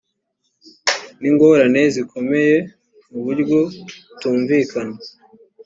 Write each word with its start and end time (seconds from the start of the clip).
n 1.19 1.21
ingorane 1.29 1.81
zikomeye 1.95 2.55
mu 3.09 3.19
buryo 3.25 3.59
butumvikana 4.09 4.95